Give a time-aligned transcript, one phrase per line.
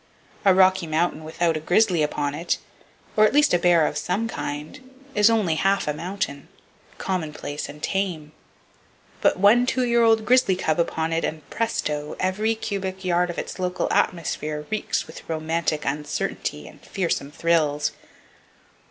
[0.43, 2.57] A Rocky Mountain without a grizzly upon it,
[3.15, 7.69] or [Page 178] at least a bear of some kind, is only half a mountain,—commonplace
[7.69, 8.31] and tame.
[9.21, 12.15] Put one two year old grizzly cub upon it, and presto!
[12.19, 17.91] every cubic yard of its local atmosphere reeks with romantic uncertainty and fearsome thrills.